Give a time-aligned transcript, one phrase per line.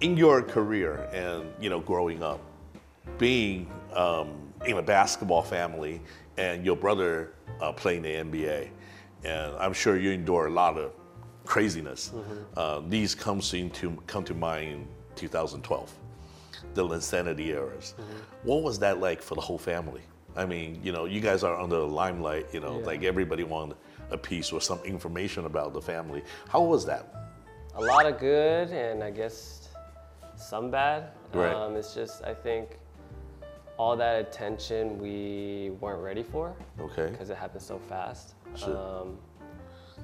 [0.00, 2.40] in your career and you know growing up,
[3.18, 4.30] being um,
[4.66, 6.00] in a basketball family
[6.38, 8.70] and your brother uh, playing the NBA,
[9.24, 10.92] and I'm sure you endure a lot of
[11.44, 12.12] craziness.
[12.56, 15.92] Uh, these comes into come to mind in 2012,
[16.74, 17.94] the Linsanity eras.
[18.42, 20.02] What was that like for the whole family?
[20.36, 22.46] I mean, you know, you guys are under the limelight.
[22.52, 22.86] You know, Yeah.
[22.86, 23.76] like everybody wanted
[24.10, 26.22] a piece or some information about the family.
[26.48, 27.14] How was that?
[27.76, 29.59] a lot of good and I guess
[30.40, 31.10] some bad.
[31.32, 31.54] Right.
[31.54, 32.78] Um, it's just I think
[33.76, 37.08] all that attention we weren't ready for Okay.
[37.10, 38.34] because it happened so fast.
[38.56, 38.76] Sure.
[38.76, 39.18] Um,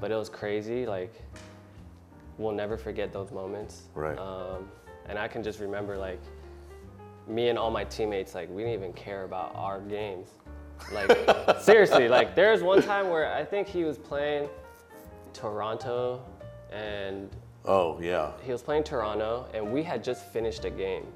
[0.00, 0.86] but it was crazy.
[0.86, 1.12] Like
[2.38, 3.84] we'll never forget those moments.
[3.94, 4.18] Right.
[4.18, 4.68] Um,
[5.08, 6.20] and I can just remember like
[7.26, 10.30] me and all my teammates like we didn't even care about our games.
[10.92, 11.10] Like
[11.60, 14.48] seriously, like there was one time where I think he was playing
[15.32, 16.22] Toronto
[16.72, 17.30] and
[17.66, 18.32] Oh yeah.
[18.42, 21.06] he was playing Toronto, and we had just finished a game.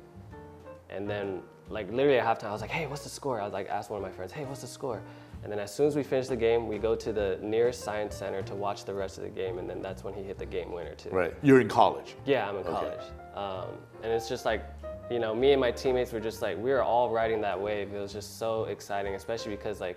[0.89, 3.53] And then, like literally at halftime, I was like, "Hey, what's the score?" I was
[3.53, 5.01] like, asked one of my friends, "Hey, what's the score?"
[5.43, 8.15] And then as soon as we finished the game, we go to the nearest science
[8.15, 10.45] center to watch the rest of the game, and then that's when he hit the
[10.45, 11.11] game winner too.
[11.11, 11.35] Right.
[11.43, 12.15] You're in college.
[12.27, 13.01] Yeah, I'm in college.
[13.35, 13.69] Um,
[14.03, 14.63] and it's just like,
[15.11, 17.95] you know, me and my teammates were just like, we were all riding that wave.
[17.95, 19.97] It was just so exciting, especially because like,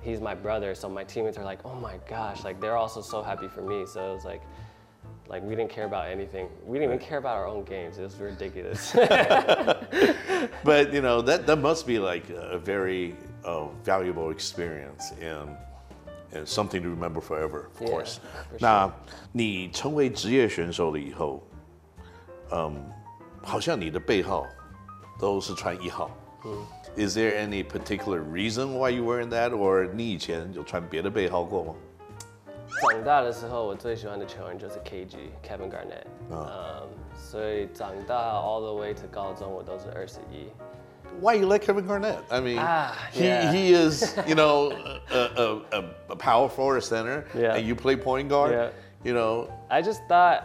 [0.00, 0.74] he's my brother.
[0.74, 3.84] So my teammates are like, oh my gosh, like they're also so happy for me.
[3.86, 4.42] So it was like,
[5.29, 6.47] like we didn't care about anything.
[6.65, 7.97] We didn't even care about our own games.
[7.97, 8.93] It was ridiculous.
[10.63, 15.55] But you know that that must be like a very uh, valuable experience and
[16.33, 18.19] and something to remember forever, of Yeah, course.
[18.49, 18.59] for sure.
[18.59, 18.91] 那
[19.31, 21.43] 你成为职业选手了以后，
[22.51, 22.83] 嗯，
[23.41, 24.45] 好像你的背号
[25.19, 26.09] 都是穿一号。
[26.97, 31.75] Is there any particular reason why you wearing that, or 你以前有穿别的背号过吗？
[32.81, 36.05] 长大的时候，我最喜欢的球员就是 KG Kevin Garnett。
[36.31, 40.49] 嗯，所以长大 all the way to 高中，我都是二十一。
[41.21, 42.17] Why you like Kevin Garnett?
[42.29, 43.51] I mean, Ah, he, yeah.
[43.51, 44.71] he is, you know,
[45.11, 47.55] a, a, a, a power forward center, Yeah.
[47.55, 48.51] and you play point guard.
[48.51, 48.69] Yeah.
[49.03, 50.41] You know, I just thought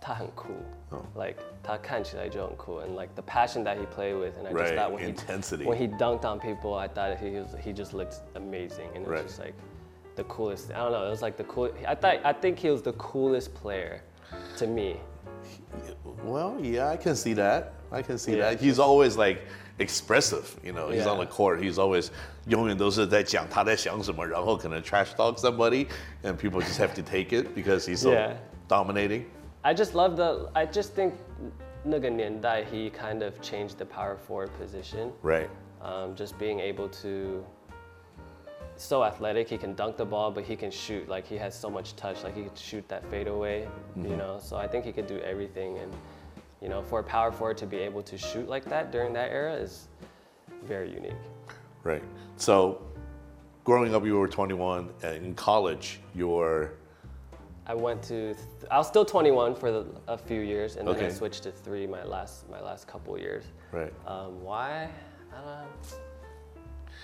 [0.00, 0.48] 他很酷
[0.92, 1.00] Oh.
[1.20, 4.92] like 他看起来就很酷 and like the passion that he played with and I just Right, thought
[4.92, 5.64] when intensity.
[5.64, 9.02] he when he dunked on people I thought he was he just looked amazing and
[9.04, 9.26] it was Right.
[9.26, 9.54] just like
[10.16, 12.70] the coolest I don't know it was like the cool I thought I think he
[12.70, 14.00] was the coolest player
[14.58, 14.96] to me
[16.24, 17.74] well, yeah, I can see that.
[17.92, 18.50] I can see Yeah.
[18.50, 18.60] that.
[18.60, 19.38] He's always like
[19.78, 20.58] expressive.
[20.64, 21.30] You know, he's on the Yeah.
[21.30, 21.60] court.
[21.62, 22.10] He's always
[22.46, 25.86] 永远都是在讲他在想什么，然后可能 trash talk somebody,
[26.24, 28.36] and people just have to take it because he's so Yeah.
[28.68, 29.24] dominating.
[29.62, 31.12] I just love the I just think
[31.84, 35.48] 那个年代 he kind of changed the power forward position Right.
[35.82, 37.44] um, just being able to
[38.81, 41.69] so athletic he can dunk the ball but he can shoot like he has so
[41.69, 45.07] much touch like he could shoot that fadeaway you know so i think he could
[45.07, 45.93] do everything and
[46.61, 49.29] you know for a power forward to be able to shoot like that during that
[49.31, 49.87] era is
[50.63, 51.21] very unique
[51.83, 52.03] Right.
[52.37, 52.81] So,
[53.63, 56.73] growing up, you were 21, and in college, you were
[57.67, 58.37] i went to th-
[58.71, 61.85] i was still 21 for the, a few years and then i switched to three
[61.85, 63.93] my last my last couple years right.
[64.07, 64.89] Um, why?
[65.31, 65.97] I don't know.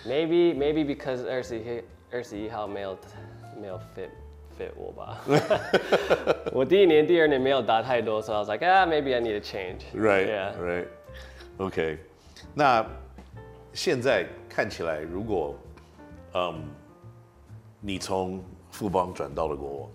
[0.06, 2.98] Maybe maybe because 二十一二十一号没有
[3.60, 4.08] 没有 fit
[4.58, 5.22] fit 我吧。
[6.52, 9.82] 我第一年、第二年没有打太多，so I was like, ah, maybe I need to change.
[9.94, 10.26] Right.
[10.28, 10.54] Yeah.
[10.58, 10.86] Right.
[11.58, 11.98] OK.
[12.54, 12.84] 那
[13.72, 15.56] 现在看起来，如果
[16.34, 16.64] 嗯
[17.80, 19.90] 你从富邦转到了国王，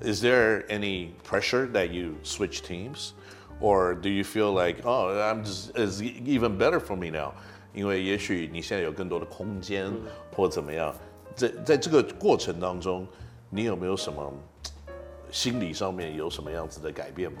[0.00, 3.10] is there any pressure that you switch teams,
[3.60, 7.34] or do you feel like oh I'm just is even better for me now？
[7.73, 9.91] 因为也许你现在有更多的空间，
[10.35, 10.93] 或怎么样，
[11.35, 13.07] 在在这个过程当中，
[13.49, 14.31] 你有没有什么
[15.31, 17.37] 心理上面有什么样子的改变吗？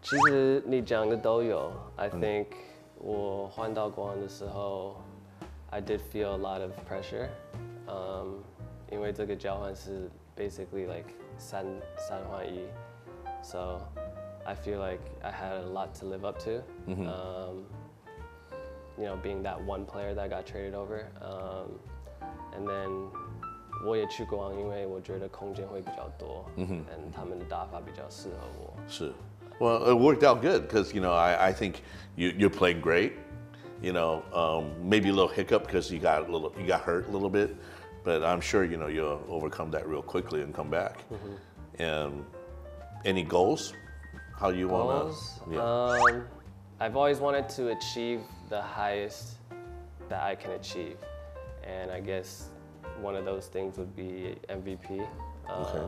[0.00, 1.72] 其实你讲的都有。
[1.96, 2.46] I think
[2.98, 4.96] 我换到国王的时候
[5.70, 7.28] ，I did feel a lot of pressure.
[7.86, 8.42] Um,
[8.90, 11.08] 因为这个交换是 basically like
[11.38, 11.64] 三
[11.96, 12.66] 三换一
[13.42, 13.80] ，so
[14.44, 16.62] I feel like I had a lot to live up to.
[16.86, 17.61] Um,
[18.97, 21.05] you know, being that one player that got traded over.
[21.21, 21.79] Um,
[22.55, 23.09] and then
[23.85, 26.83] 我也去国王，因为我觉得空间会比较多，嗯
[27.15, 28.73] 他们的打法比较适合我。
[28.87, 29.13] 是
[29.59, 31.81] Well, it worked out good because you know I, I think
[32.15, 33.13] you, you're playing great.
[33.81, 37.07] You know, um, maybe a little hiccup because you got a little you got hurt
[37.07, 37.55] a little bit,
[38.03, 41.03] but I'm sure you know you'll overcome that real quickly and come back.
[41.77, 42.25] And
[43.05, 43.73] any goals?
[44.39, 45.05] How you wanna?
[45.05, 45.39] Goals?
[45.49, 45.61] Yeah.
[45.61, 46.23] Um,
[46.79, 49.37] I've always wanted to achieve the highest
[50.09, 50.97] that I can achieve,
[51.63, 52.49] and I guess
[53.01, 54.99] one of those things would be MVP.
[55.49, 55.85] Um, Okay.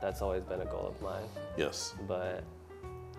[0.00, 1.24] That's always been a goal of mine.
[1.56, 1.94] yes.
[2.06, 2.44] But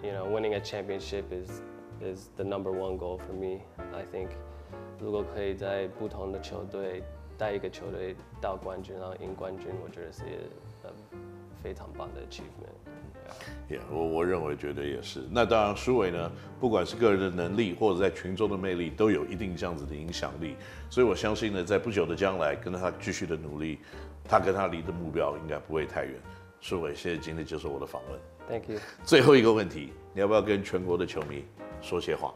[0.04, 1.62] you know, winning a championship is
[2.02, 3.62] is the number one goal for me.
[3.96, 4.30] I think
[5.00, 7.04] 如果可以在不同的球队
[7.38, 10.24] 带一个球队到冠军，然后赢冠军，我觉得是
[10.84, 10.92] 呃
[11.64, 12.78] 非常棒的 achievement。
[13.69, 15.21] 也、我我认为觉得也是。
[15.31, 16.31] 那当然，舒伟呢，
[16.61, 20.57] 不管是个人的能力，或者在群众的魅力，都有一定这样子的影响力。
[20.91, 23.79] 所以我相信呢，在不久的将来，跟他继续的努力，
[24.25, 26.15] 他跟他离的目标应该不会太远。
[26.61, 28.21] 舒伟，谢谢今天接受我的访问。
[28.49, 28.79] Thank you.
[29.05, 31.45] 最后一个问题，你要不要跟全国的球迷
[31.81, 32.35] 说些话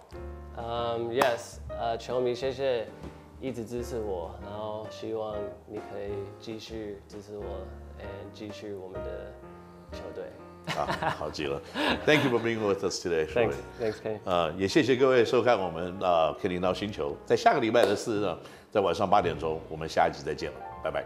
[0.57, 2.89] ？Um, yes，呃，球迷谢谢
[3.41, 5.37] 一直支持我，然后希望
[5.69, 7.45] 你可以继续支持我
[8.01, 9.33] ，and 继续我们的
[9.93, 10.25] 球队。
[10.75, 11.61] 啊，好极了。
[12.05, 13.55] Thank you for being with us today，Thanks，。
[13.81, 14.19] Thanks Ken。
[14.25, 18.39] 呃，也谢谢各位收看我们啊《K 零到星球》，在下个礼拜的四呢，
[18.71, 21.05] 在晚上八点钟，我们下一集再见了，拜拜。